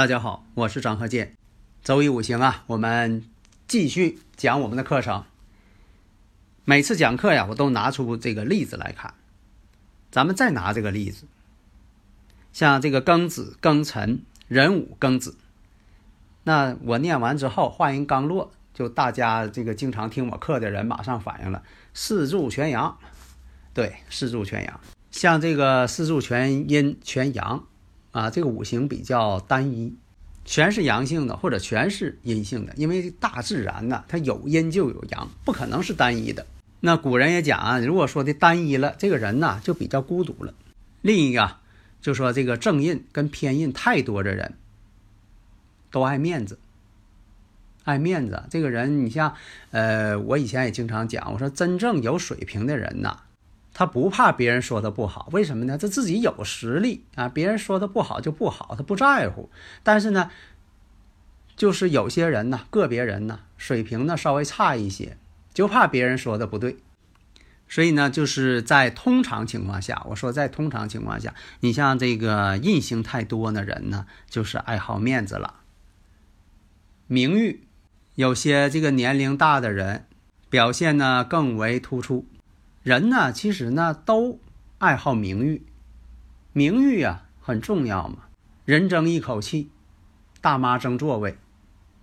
[0.00, 1.36] 大家好，我是张鹤剑。
[1.84, 3.22] 周易五行啊，我们
[3.68, 5.24] 继续讲我们的课程。
[6.64, 9.12] 每次讲课呀，我都拿出这个例子来看。
[10.10, 11.26] 咱们再拿这个例子，
[12.50, 15.36] 像这个庚子、庚辰、壬午、庚子。
[16.44, 21.62] 那我念完之后，话音刚落，就大家这个经常听我课的人马上反应了：
[21.92, 22.96] 四柱全阳。
[23.74, 24.80] 对，四柱全阳。
[25.10, 27.66] 像这个四柱全阴全阳。
[28.12, 29.94] 啊，这个五行比较单一，
[30.44, 36.46] 全是阳性的或者全是阴性的，因为大自然呢，它有阴就有阳，不可能是单一的。
[36.80, 40.54] 那古人也讲啊，如果说的单一了，这个人呢就比较孤独了。
[41.02, 41.56] 另一个
[42.00, 44.54] 就说这个正印跟偏印太多的人，
[45.90, 46.58] 都爱面子，
[47.84, 48.44] 爱面子。
[48.50, 49.34] 这个人，你像，
[49.70, 53.20] 呃，我以前也经常讲，我说真正有水平的人呐。
[53.72, 55.78] 他不怕别人说他不好，为什么呢？
[55.78, 59.48] 他自己有实力啊，别人说他不好就不好，他不在乎。
[59.82, 60.30] 但是呢，
[61.56, 65.16] 就是有些人呢，个别人呢，水平呢稍微差一些，
[65.54, 66.78] 就怕别人说的不对。
[67.68, 75.60] 所以呢，就是在通常情况下，我说在通常情况下，你像这个印星太多的人呢，就是爱好面子了，
[77.06, 77.62] 名誉。
[78.16, 80.06] 有些这个年龄大的人，
[80.50, 82.26] 表现呢更为突出。
[82.82, 84.38] 人呢，其实呢都
[84.78, 85.66] 爱好名誉，
[86.54, 88.20] 名誉啊很重要嘛。
[88.64, 89.68] 人争一口气，
[90.40, 91.36] 大妈争座位，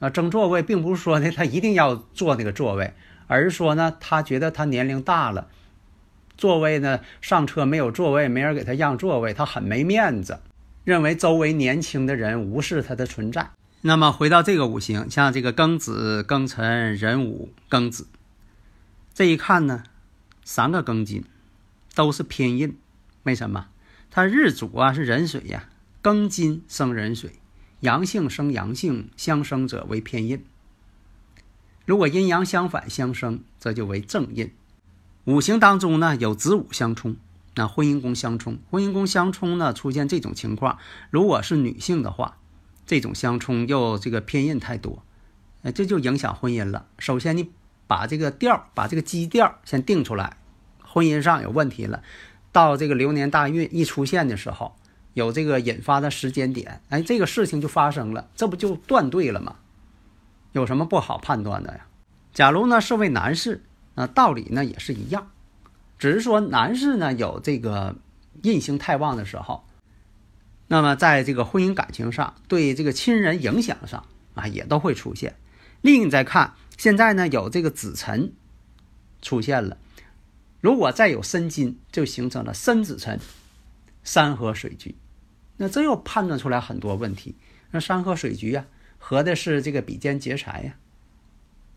[0.00, 2.92] 啊，争座位并不是说呢他一定要坐那个座位，
[3.28, 5.46] 而是说呢他觉得他年龄大了，
[6.36, 10.40] 座位呢上车没有座位，没人给他让座位，他很没面子，
[10.82, 13.50] 认为周围年轻的人无视他的存在。
[13.82, 18.08] 那么回到这个五行，像这个庚子、庚辰、壬午、庚子，
[19.14, 19.84] 这一看呢。
[20.44, 21.24] 三个庚金
[21.94, 22.76] 都是偏印，
[23.22, 23.68] 为什么？
[24.10, 25.70] 它日主啊是壬水呀，
[26.02, 27.32] 庚金生壬水，
[27.80, 30.44] 阳性生阳性，相生者为偏印。
[31.86, 34.52] 如果阴阳相反相生，这就为正印。
[35.24, 37.16] 五行当中呢有子午相冲，
[37.54, 40.78] 那婚姻宫相冲，婚姻宫相冲呢出现这种情况，
[41.10, 42.36] 如果是女性的话，
[42.86, 45.02] 这种相冲又这个偏印太多，
[45.74, 46.86] 这就影响婚姻了。
[46.98, 47.50] 首先你。
[47.86, 50.36] 把这个调，把这个基调先定出来，
[50.82, 52.02] 婚姻上有问题了，
[52.50, 54.74] 到这个流年大运一出现的时候，
[55.12, 59.56] 有这个引发的时间点，哎，这个事情就发生了，这不就断对了吗？
[60.52, 61.86] 有什么不好判断的呀？
[62.32, 63.62] 假如呢是位男士，
[63.94, 65.30] 那道理呢也是一样，
[65.98, 67.96] 只是说男士呢有这个
[68.42, 69.64] 印星太旺的时候，
[70.68, 75.36] 那么在这个婚姻感情上，对这个亲人影响上啊也都会出现。
[75.82, 76.54] 另再看。
[76.76, 78.32] 现在呢，有这个子辰
[79.22, 79.78] 出现了，
[80.60, 83.18] 如果再有申金，就形成了申子辰，
[84.02, 84.94] 山河水局，
[85.56, 87.34] 那这又判断出来很多问题。
[87.70, 88.66] 那山河水局呀，
[88.98, 90.74] 合的是这个比肩劫财呀。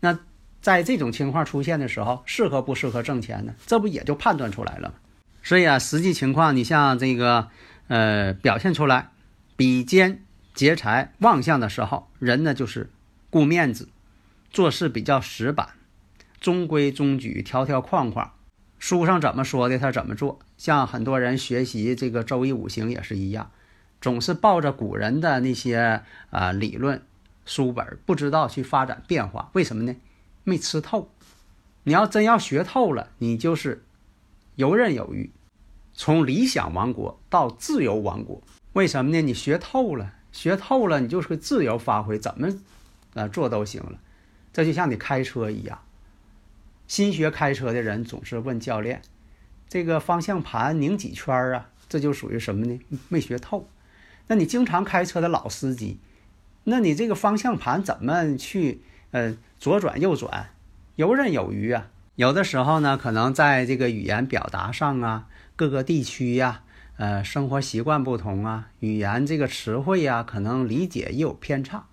[0.00, 0.18] 那
[0.60, 3.54] 在这种情况出现的时候，适合不适合挣钱呢？
[3.66, 4.94] 这不也就判断出来了吗？
[5.42, 7.48] 所以啊，实际情况，你像这个
[7.86, 9.10] 呃，表现出来
[9.56, 10.22] 比肩
[10.54, 12.90] 劫财旺相的时候，人呢就是
[13.30, 13.88] 顾面子。
[14.50, 15.70] 做事比较死板，
[16.40, 18.32] 中规中矩，条条框框，
[18.78, 20.38] 书上怎么说的他怎么做。
[20.56, 23.50] 像很多人学习这个周易五行也是一样，
[24.00, 27.02] 总是抱着古人的那些啊理论
[27.44, 29.50] 书本，不知道去发展变化。
[29.52, 29.94] 为什么呢？
[30.44, 31.10] 没吃透。
[31.84, 33.84] 你要真要学透了，你就是
[34.56, 35.30] 游刃有余，
[35.94, 38.42] 从理想王国到自由王国。
[38.72, 39.22] 为什么呢？
[39.22, 42.48] 你学透了，学透了，你就是自由发挥，怎么
[43.14, 43.98] 啊做都行了。
[44.58, 45.78] 这就像你开车一样，
[46.88, 49.02] 新学开车的人总是问教练
[49.70, 52.80] ：“这个方向盘拧几圈啊？”这就属于什么呢？
[53.08, 53.68] 没学透。
[54.26, 56.00] 那你经常开车的老司机，
[56.64, 58.80] 那你这个方向盘怎么去
[59.12, 60.50] 呃左转右转，
[60.96, 61.90] 游刃有余啊？
[62.16, 66.64] 有的时候呢，可能在这个语言表达上啊，各个地区呀，
[66.96, 71.86] 呃，生活习惯不同啊，语言这个词汇呀，可能理解也有偏差。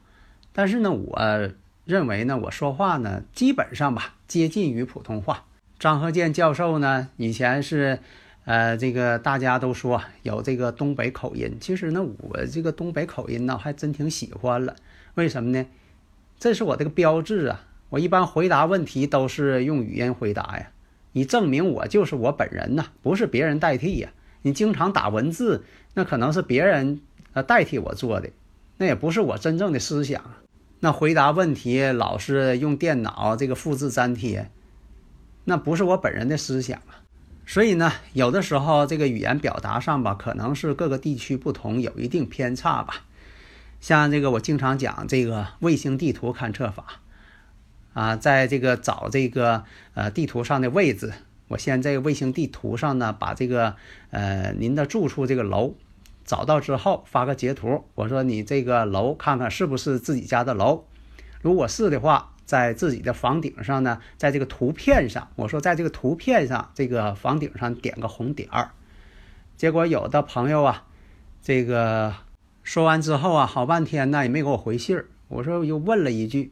[0.52, 1.52] 但是呢，我。
[1.86, 5.46] 认为呢，我说话呢基本上吧接近于普通话。
[5.78, 8.00] 张鹤健教授呢以前是，
[8.46, 14.76] 呃，这个大家都说有这个东北口音，其实呢我这个东北口音呢还真挺喜欢了。
[15.14, 15.66] 为什么呢？
[16.40, 17.64] 这是我这个标志啊！
[17.90, 20.72] 我一般回答问题都是用语音回答呀，
[21.14, 24.10] 以证明我就是我本人呐，不是别人代替呀。
[24.42, 27.00] 你经常打文字，那可能是别人
[27.34, 28.30] 呃代替我做的，
[28.78, 30.24] 那也不是我真正的思想。
[30.80, 34.52] 那回答问题老是用电脑这个复制粘贴，
[35.46, 37.02] 那不是我本人的思想啊。
[37.48, 43.06] 所以呢，有的时候这个语言表达上吧，可能是各个地区不同，有一定偏差吧。
[43.80, 47.02] 像这个，我经常讲这个卫星地图勘测法，
[47.94, 49.64] 啊，在这个找这个
[49.94, 51.14] 呃地图上的位置，
[51.50, 53.76] 我先在卫星地图上呢，把这个
[54.10, 55.76] 呃您的住处这个楼
[56.26, 60.84] 找到之后，发个截图，我说你这个楼看看是不是自己家的楼，
[61.42, 68.72] 如果是的话，在自己的房顶上呢，在这个图片上，我说在这个图片上这个房顶上点个红点儿，
[69.56, 70.84] 结果有的朋友啊，
[71.42, 72.14] 这个。
[72.66, 75.06] 说完之后啊，好半天呢也没给我回信儿。
[75.28, 76.52] 我说又问了一句，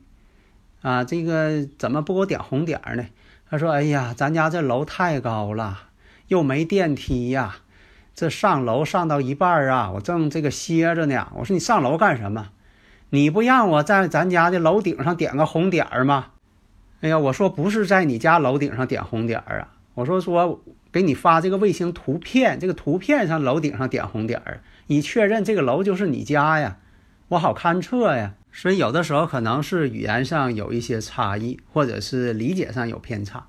[0.84, 3.08] 啊，这个怎么不给我点红点儿呢？
[3.50, 5.90] 他说：“哎呀，咱家这楼太高了，
[6.28, 7.58] 又没电梯呀，
[8.14, 12.50] 这上楼上到一半儿啊，我正这个歇着呢。”我说：“你上楼干什么？
[13.10, 16.28] 你不让我在咱家的楼顶上点个红点儿吗？”
[17.02, 24.62] 哎呀，我说不是在你家楼顶上点红点儿啊，我说说给你发这个卫星图片，这个图片上楼顶上点红点儿。
[24.88, 26.78] 你确认这个楼就是你家呀，
[27.28, 28.34] 我好勘测呀。
[28.52, 33.48] 所以有的时候可能是语言上有一些差异，或者是理解上有偏差。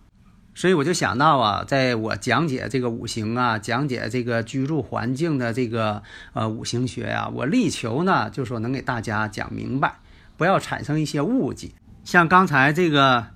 [0.54, 6.02] 所以我就想到啊，在我讲解这个五行啊，讲解这个居住环境的这个
[6.32, 9.96] 呃五行学呀，我力求呢，就说能给大家讲明白，
[10.36, 11.70] 不要产生一些误解。
[12.04, 13.26] 像刚才这个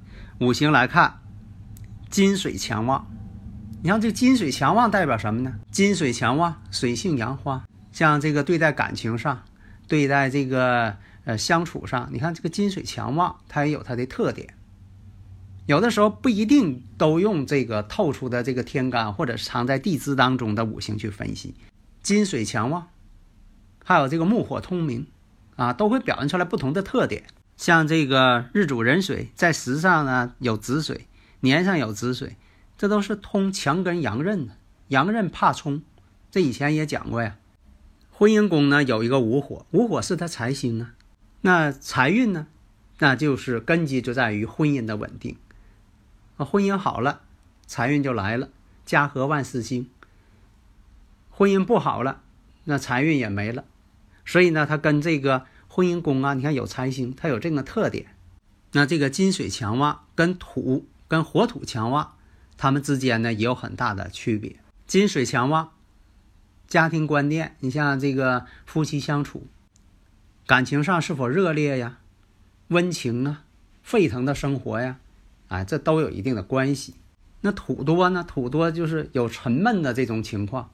[0.41, 1.19] 五行来看，
[2.09, 3.07] 金水强旺，
[3.83, 5.55] 你看这金水强旺代表什么呢？
[5.73, 7.65] 金水强旺，水性杨花。
[7.91, 9.43] 像这个对待感情上，
[9.89, 10.95] 对待这个
[11.25, 14.55] 呃相处上，你看这个金水强旺，它也有它的特点。
[15.69, 21.55] 有的时候不一定都用这个透出的这个天干或者藏在地支当中的五行去分析。
[22.03, 22.89] 金水强旺，
[23.85, 25.07] 还有这个木火通明，
[25.57, 27.25] 啊，都会表现出来不同的特点。
[27.59, 31.07] 像这个日主壬水在时上呢有子水，
[31.41, 32.37] 年上有子水，
[32.79, 34.55] 这都是通强根阳刃的。
[34.89, 35.83] 阳刃怕冲，
[36.31, 37.37] 这以前也讲过呀。
[38.11, 40.95] 婚姻宫呢有一个午火，午火是他财星啊。
[41.43, 42.47] 那财运呢，
[43.01, 45.37] 那就是根基就在于婚姻的稳定。
[46.39, 47.21] 啊，婚姻好了，
[47.67, 48.49] 财运就来了，
[48.87, 49.91] 家和万事兴。
[51.31, 52.23] 婚姻不好了，
[52.65, 53.65] 那财运也没了。
[54.25, 58.07] 所以呢，它跟这个婚姻宫啊，你看有财星，它有这个特点。
[58.73, 62.15] 那这个金水强旺跟土跟火土强旺，
[62.57, 64.57] 它们之间呢也有很大的区别。
[64.87, 65.73] 金水强旺。
[66.67, 69.47] 家庭观念，你像这个夫妻相处，
[70.47, 71.97] 感情上是否热烈呀、
[72.69, 73.43] 温情啊、
[73.83, 74.99] 沸腾的生活呀，
[75.49, 76.95] 哎，这都有一定的关系。
[77.41, 78.25] 那土多呢？
[78.27, 80.71] 土多就是有沉闷的这种情况。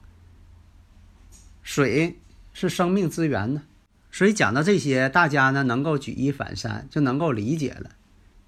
[1.61, 2.19] 水
[2.53, 3.63] 是生命之源呢，
[4.11, 7.91] 所以讲到这些，大家呢能够举一反三，就能够理解了。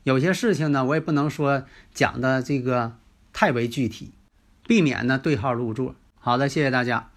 [0.03, 2.97] 有些事情呢，我也不能说讲的这个
[3.33, 4.11] 太为具体，
[4.67, 5.95] 避免呢对号入座。
[6.19, 7.09] 好的，谢谢大家。